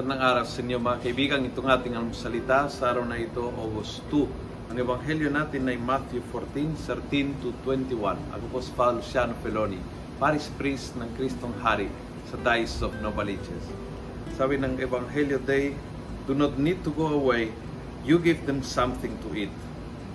[0.00, 1.44] Magandang araw sa inyo mga kaibigan.
[1.44, 4.72] Itong ating almusalita sa araw na ito, August 2.
[4.72, 8.16] Ang ebanghelyo natin ay Matthew 14, 13 to 21.
[8.32, 9.76] Ako po si Father Luciano Feloni,
[10.16, 11.92] Paris Priest ng Kristong Hari
[12.32, 13.60] sa Diocese of Novaliches.
[14.40, 15.76] Sabi ng ebanghelyo, they
[16.24, 17.52] do not need to go away.
[18.00, 19.52] You give them something to eat.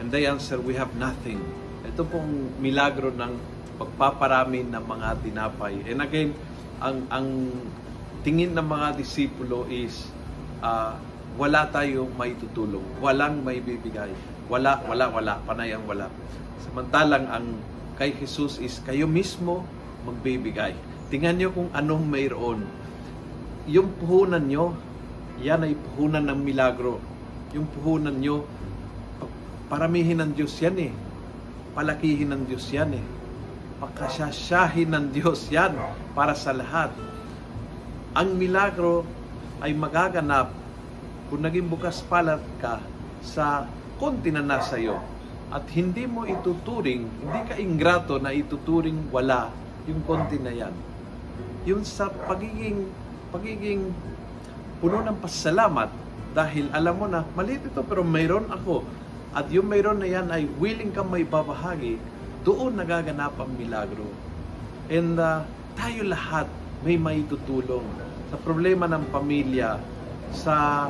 [0.00, 1.44] And they answer, we have nothing.
[1.84, 3.32] Ito pong milagro ng
[3.76, 5.84] pagpaparami ng mga tinapay.
[5.84, 6.32] And again,
[6.80, 7.28] ang ang
[8.26, 10.10] tingin ng mga disipulo is
[10.58, 10.98] uh,
[11.38, 14.10] wala tayong may tutulong, walang may bibigay.
[14.50, 16.10] Wala, wala, wala, panay ang wala.
[16.66, 17.54] Samantalang ang
[17.94, 19.62] kay Jesus is kayo mismo
[20.02, 20.74] magbibigay.
[21.06, 22.66] Tingnan nyo kung anong mayroon.
[23.70, 24.74] Yung puhunan nyo,
[25.38, 26.98] yan ay puhunan ng milagro.
[27.54, 28.42] Yung puhunan nyo,
[29.70, 30.92] paramihin ng Diyos yan eh.
[31.78, 33.04] Palakihin ng Diyos yan eh.
[33.78, 35.78] Pakasyasahin ng Diyos yan
[36.10, 36.90] para sa lahat
[38.16, 39.04] ang milagro
[39.60, 40.48] ay magaganap
[41.28, 42.80] kung naging bukas palad ka
[43.20, 43.68] sa
[44.00, 44.96] konti na nasa iyo
[45.52, 49.52] at hindi mo ituturing, hindi ka ingrato na ituturing wala
[49.84, 50.72] yung konti na yan.
[51.68, 52.88] Yung sa pagiging
[53.28, 53.92] pagiging
[54.80, 55.92] puno ng pasalamat
[56.32, 58.80] dahil alam mo na maliit ito pero mayroon ako
[59.36, 62.00] at yung mayroon na yan ay willing kang may babahagi
[62.48, 64.08] doon nagaganap ang milagro.
[64.88, 65.44] And uh,
[65.76, 66.48] tayo lahat
[66.84, 67.86] may maitutulong
[68.26, 69.78] sa problema ng pamilya,
[70.34, 70.88] sa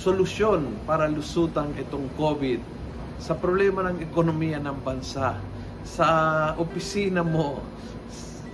[0.00, 2.60] solusyon para lusutang itong COVID,
[3.18, 5.36] sa problema ng ekonomiya ng bansa,
[5.84, 6.06] sa
[6.56, 7.60] opisina mo,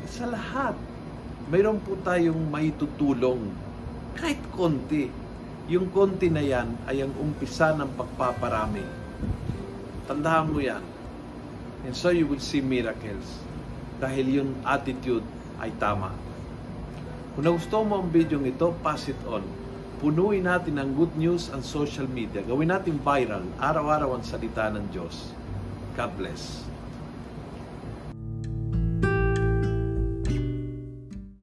[0.08, 0.74] sa lahat.
[1.52, 3.52] Mayroon po tayong maitutulong
[4.16, 5.12] kahit konti.
[5.68, 8.84] Yung konti na yan ay ang umpisa ng pagpaparami.
[10.08, 10.84] Tandaan mo yan.
[11.84, 13.44] And so you will see miracles.
[14.00, 15.24] Dahil yung attitude
[15.60, 16.12] ay tama.
[17.34, 19.42] Kung nagustuhan mo ang video ito, pass it on.
[19.98, 22.46] Punuin natin ang good news ang social media.
[22.46, 25.34] Gawin natin viral, araw-araw ang salita ng Diyos.
[25.98, 26.62] God bless.